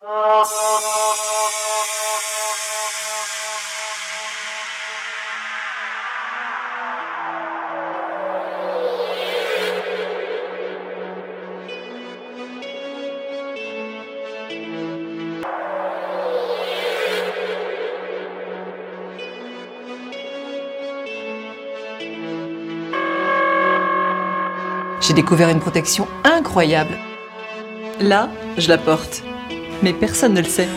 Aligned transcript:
J'ai 0.00 0.06
découvert 25.14 25.48
une 25.48 25.58
protection 25.58 26.06
incroyable. 26.22 26.96
Là, 28.00 28.28
je 28.58 28.68
la 28.68 28.78
porte. 28.78 29.24
Mais 29.82 29.92
personne 29.92 30.34
ne 30.34 30.40
le 30.40 30.48
sait. 30.48 30.68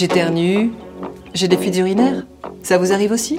J'éternue, 0.00 0.70
j'ai 1.34 1.46
des 1.46 1.58
fuites 1.58 1.76
urinaires. 1.76 2.22
Ça 2.62 2.78
vous 2.78 2.90
arrive 2.90 3.12
aussi? 3.12 3.38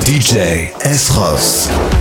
DJ 0.00 0.36
Esros. 0.82 1.68
J'ai 1.68 1.95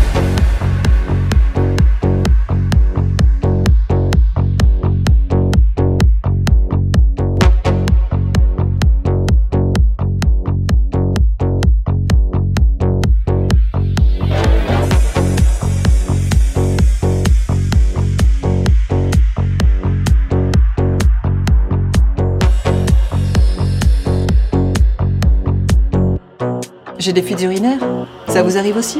des 27.16 27.24
fuites 27.24 27.42
urinaires? 27.42 27.80
Ça 28.28 28.44
vous 28.44 28.58
arrive 28.58 28.78
aussi? 28.78 29.00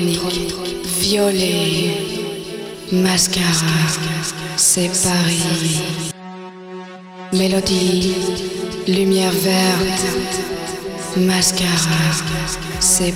Électronique, 0.00 0.54
violet, 0.98 1.92
mascara, 2.90 3.44
Paris. 5.02 5.82
Mélodie, 7.34 8.14
lumière 8.88 9.32
verte, 9.32 10.06
mascara, 11.18 11.76
c'est 12.80 13.14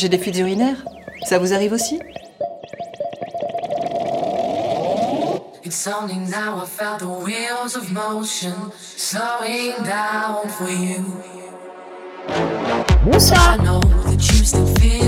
J'ai 0.00 0.08
des 0.08 0.16
fuites 0.16 0.38
urinaires. 0.38 0.82
Ça 1.28 1.38
vous 1.38 1.52
arrive 1.52 1.74
aussi? 1.74 2.00
It's 5.62 5.86
only 5.86 6.14
now 6.14 6.62
I 6.62 6.64
felt 6.64 7.00
the 7.00 7.22
wheels 7.22 7.76
of 7.76 7.92
motion 7.92 8.72
slowing 8.78 9.74
down 9.84 10.48
for 10.48 10.70
you. 10.70 11.04
Bonsoir 13.04 13.58
I 13.58 13.62
know 13.62 13.80
that 14.06 14.26
you 14.26 14.42
still 14.42 14.66
feel 14.76 14.99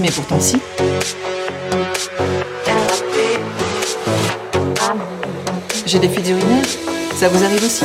mais 0.00 0.10
pourtant 0.10 0.40
si. 0.40 0.60
J'ai 5.86 5.98
des 6.00 6.08
fuites 6.08 6.28
urinaires, 6.28 6.64
ça 7.16 7.28
vous 7.28 7.44
arrive 7.44 7.64
aussi? 7.64 7.84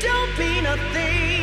Don't 0.00 0.36
be 0.36 0.60
nothing. 0.60 1.37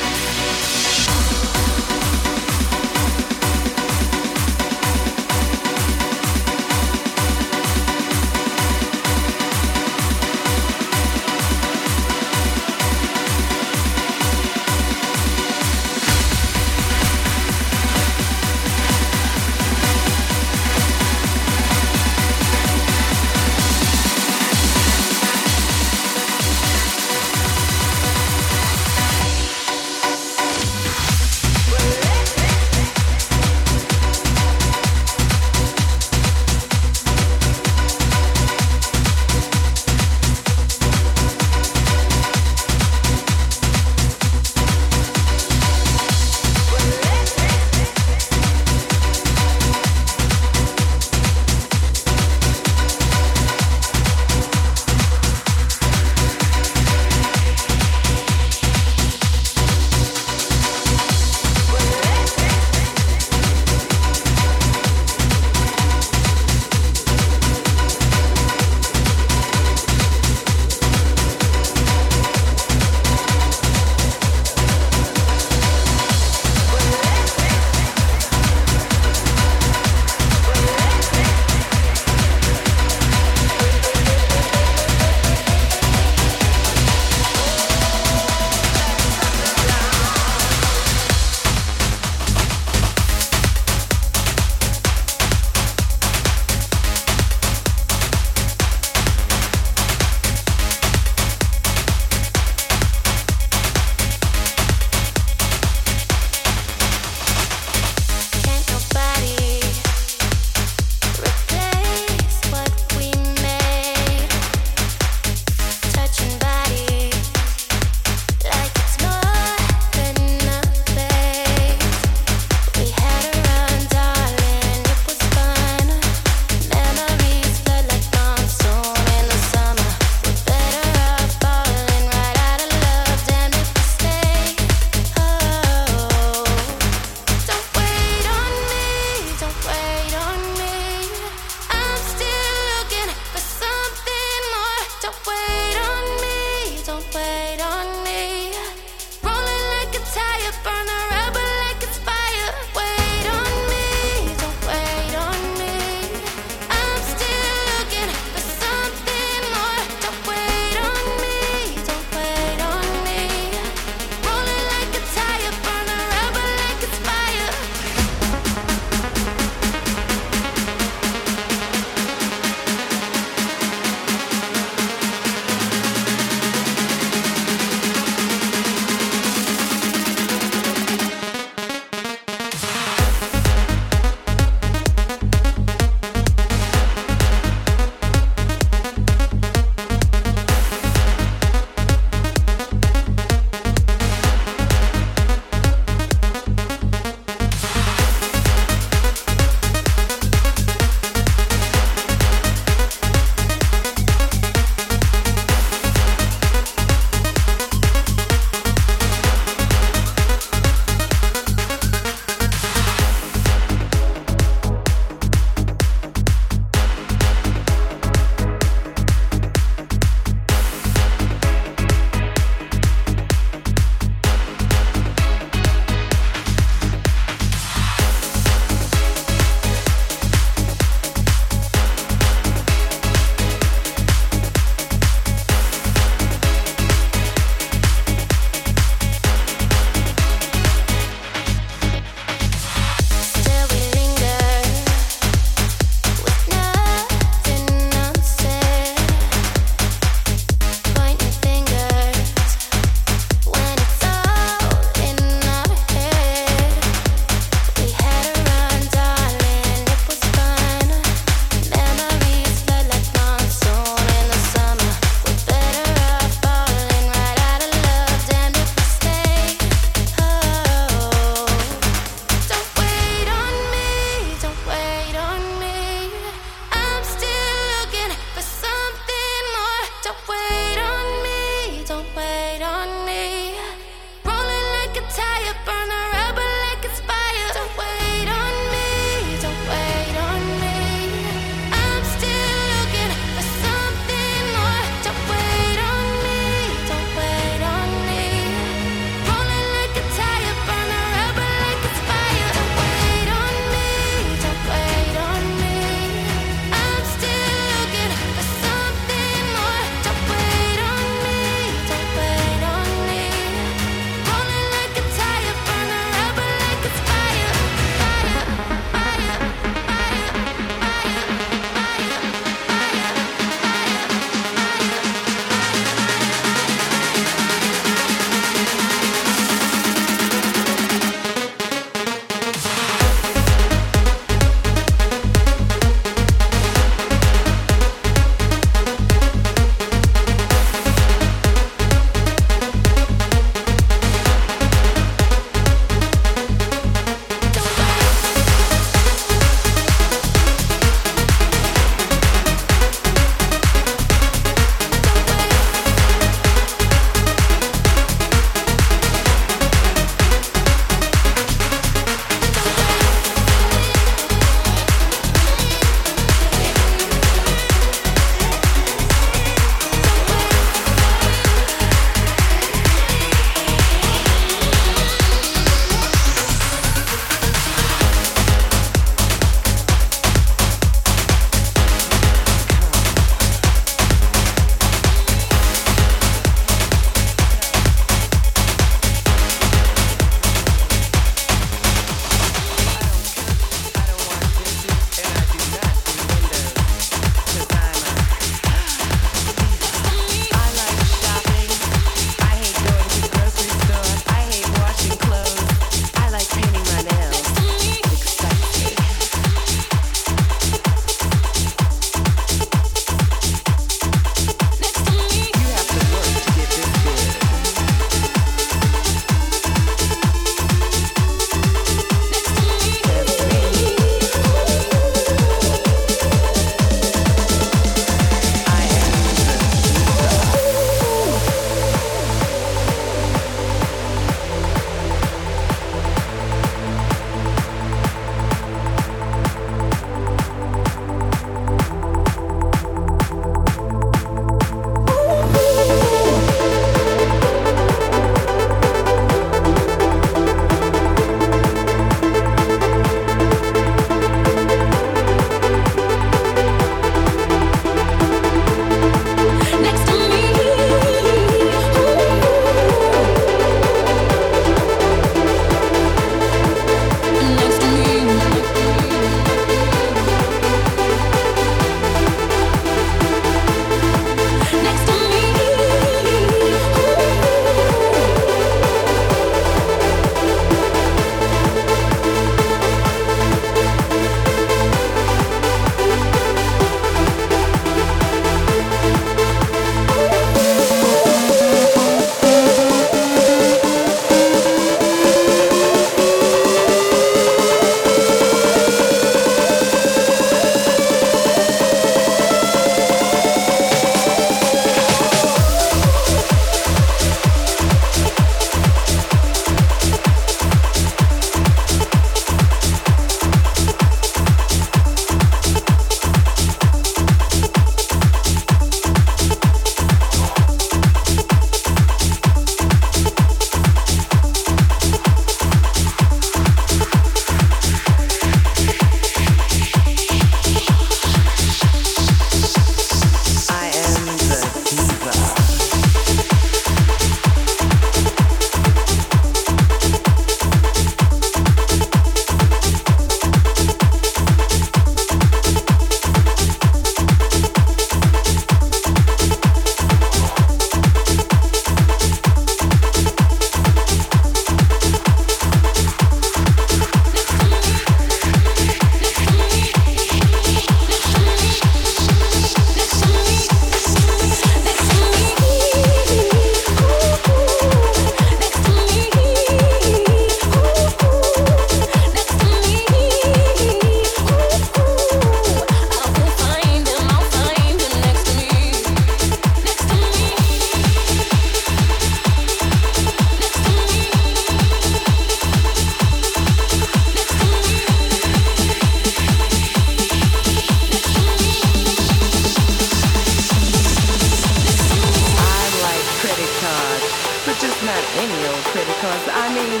Any 597.84 598.66
old 598.72 598.84
credit 598.88 599.16
cards. 599.20 599.46
I 599.52 599.68
mean, 599.68 600.00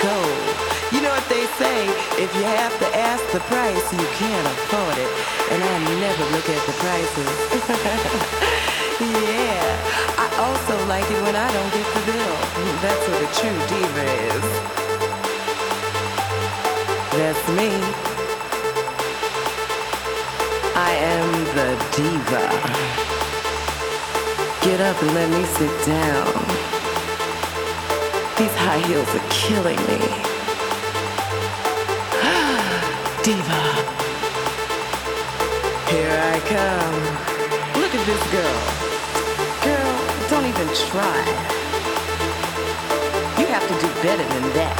gold. 0.00 0.70
You 0.92 1.04
know 1.04 1.12
what 1.12 1.28
they 1.28 1.44
say? 1.60 1.86
If 2.16 2.32
you 2.34 2.42
have 2.42 2.72
to 2.80 2.88
ask 2.96 3.20
the 3.32 3.40
price, 3.52 3.92
you 3.92 4.06
can't 4.16 4.46
afford 4.48 4.96
it. 4.96 5.10
And 5.52 5.62
I 5.62 5.76
never 6.00 6.24
look 6.32 6.48
at 6.48 6.62
the 6.64 6.72
prices. 6.80 7.36
yeah. 9.28 9.60
I 10.16 10.26
also 10.40 10.74
like 10.88 11.04
it 11.04 11.20
when 11.22 11.36
I 11.36 11.52
don't 11.52 11.72
get 11.76 11.84
the 11.84 12.02
bill. 12.08 12.36
That's 12.80 13.04
what 13.08 13.20
a 13.20 13.30
true 13.36 13.60
diva 13.68 14.04
is. 14.32 14.46
That's 17.12 17.44
me. 17.60 17.70
I 20.80 20.92
am 20.96 21.28
the 21.58 21.76
diva. 21.92 22.44
Get 24.64 24.80
up 24.80 25.02
and 25.02 25.14
let 25.14 25.28
me 25.30 25.44
sit 25.44 25.86
down. 25.86 26.59
These 28.40 28.56
high 28.56 28.80
heels 28.88 29.04
are 29.12 29.28
killing 29.28 29.76
me. 29.84 30.00
Diva. 33.20 33.60
Here 35.92 36.08
I 36.08 36.40
come. 36.48 36.96
Look 37.84 37.92
at 37.92 38.00
this 38.08 38.24
girl. 38.32 38.56
Girl, 39.60 39.92
don't 40.32 40.48
even 40.48 40.64
try. 40.88 41.20
You 43.36 43.44
have 43.52 43.68
to 43.68 43.76
do 43.76 43.92
better 44.00 44.24
than 44.24 44.46
that. 44.56 44.72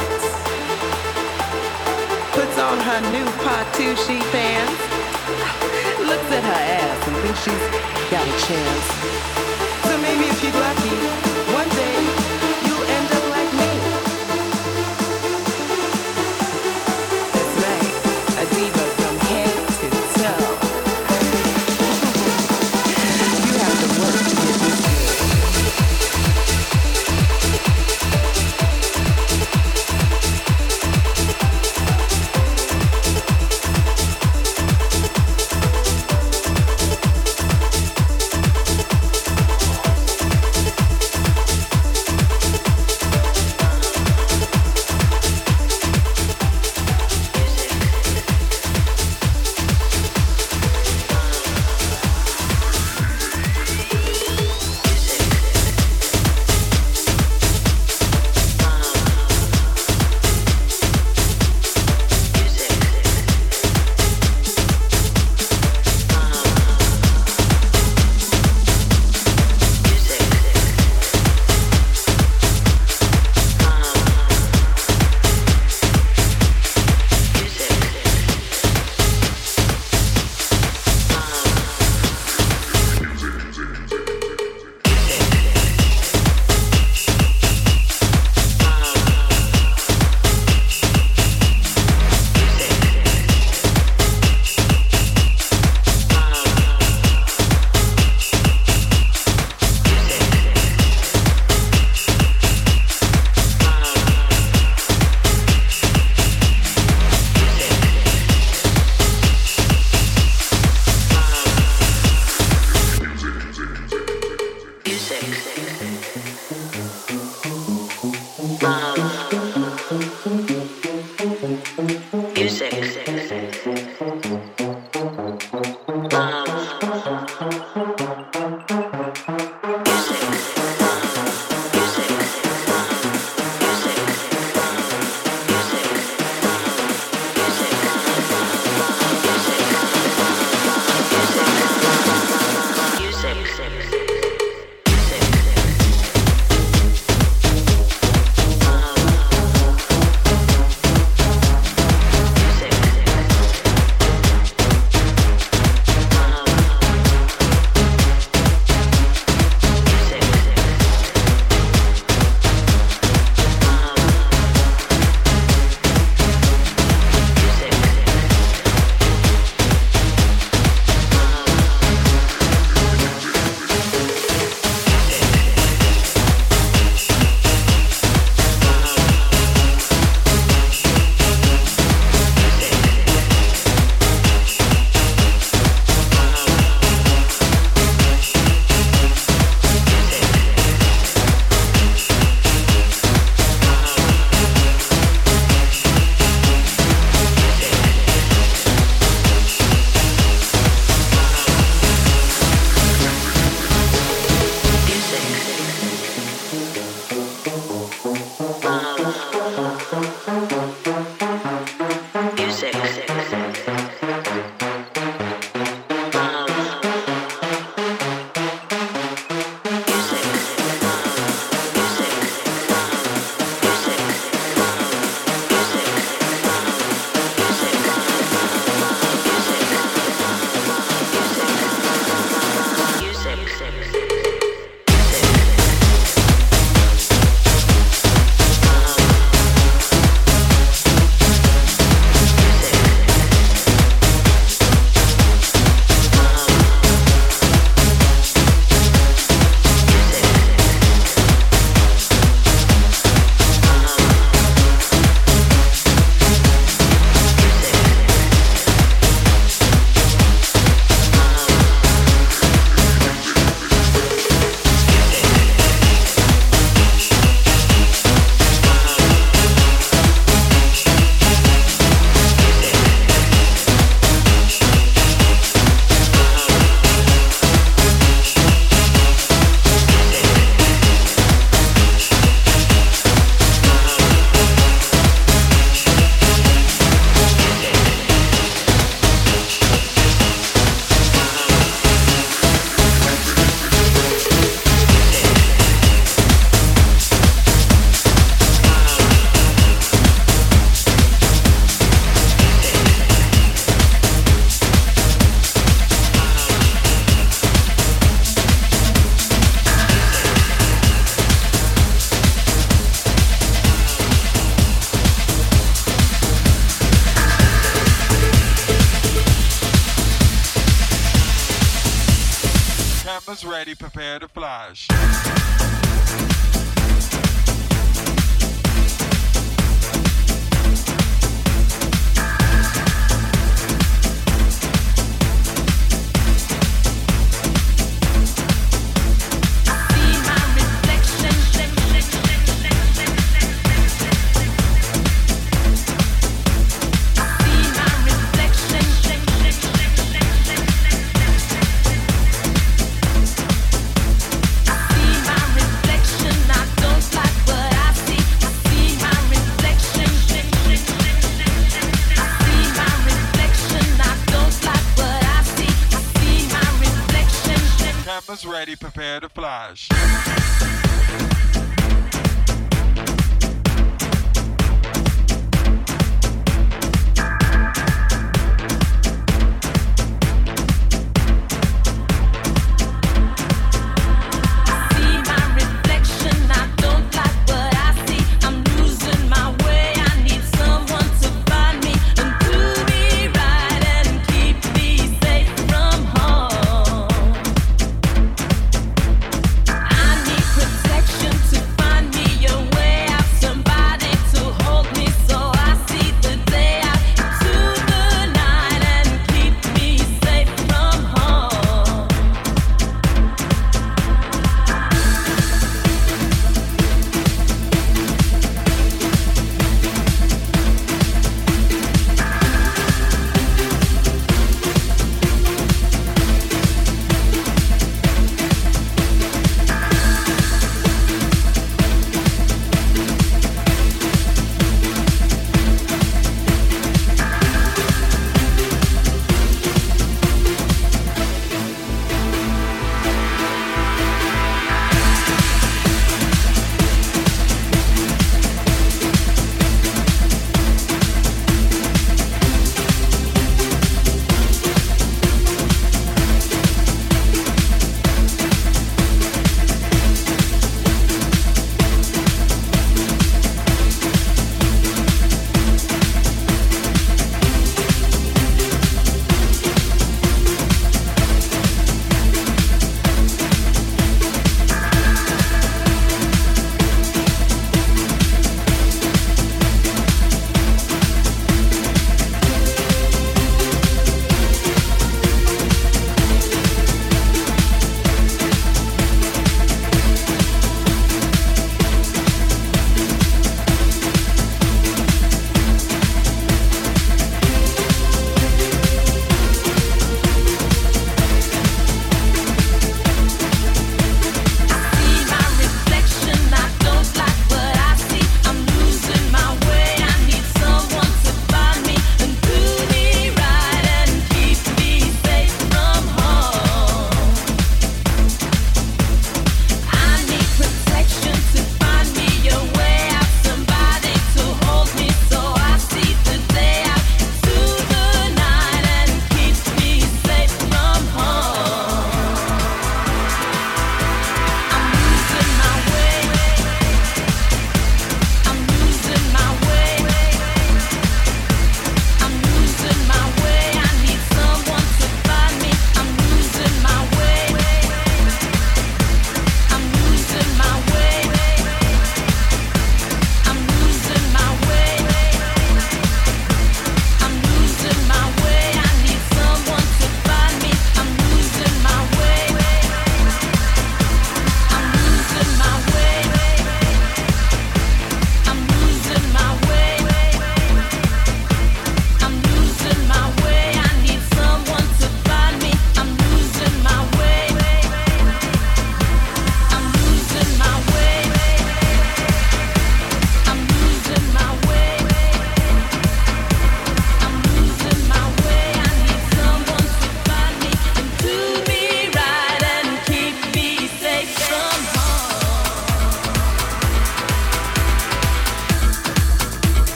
Puts 2.33 2.57
on 2.57 2.81
her 2.81 2.97
new 3.13 3.29
Patucci 3.45 4.25
pants. 4.33 4.81
Looks 6.01 6.33
at 6.33 6.41
her 6.49 6.61
ass 6.81 6.97
and 7.07 7.13
thinks 7.21 7.45
she's 7.45 7.61
got 8.09 8.25
a 8.25 8.35
chance. 8.41 8.89
So 9.85 9.93
maybe 10.01 10.33
if 10.33 10.41
you're 10.41 10.57
lucky, 10.57 11.10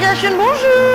bien, 0.00 0.14
je 0.14 0.28
bonjour. 0.28 0.89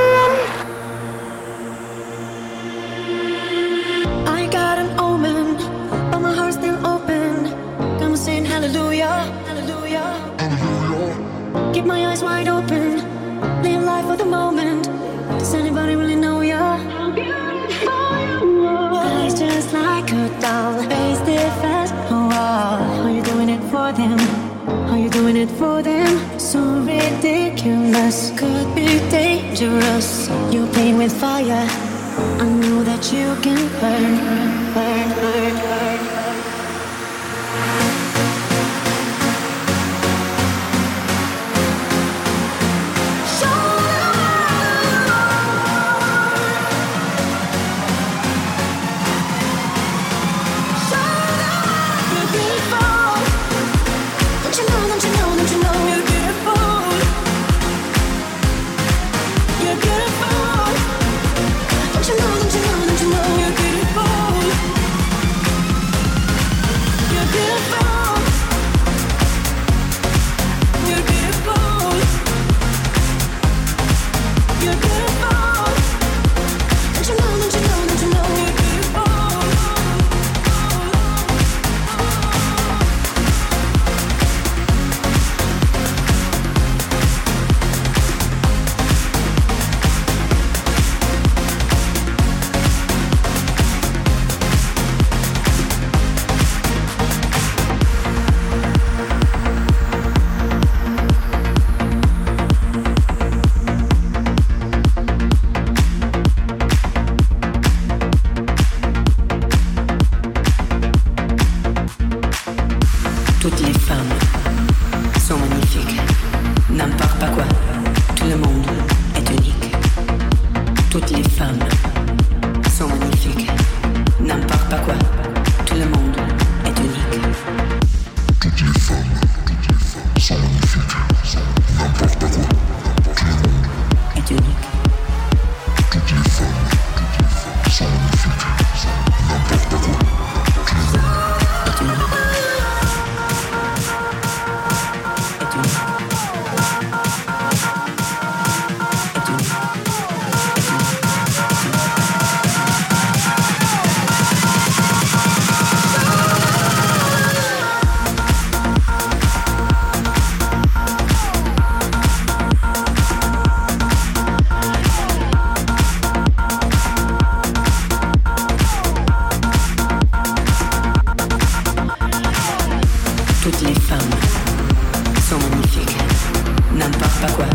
n'importe 176.73 177.36
quoi, 177.36 177.45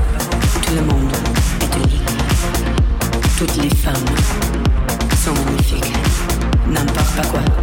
tout 0.63 0.75
le 0.75 0.83
monde 0.83 1.13
est 1.61 1.77
unique. 1.77 2.03
Toutes 3.39 3.57
les 3.57 3.71
femmes 3.71 3.95
sont 5.17 5.35
magnifiques, 5.45 5.93
n'importe 6.69 7.27
quoi. 7.31 7.60